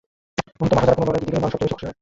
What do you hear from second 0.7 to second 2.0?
আশা ছাড়া কোনো লড়াইয়ে জিতে গেলেই মানুষ সবচেয়ে বেশি খুশি হয়।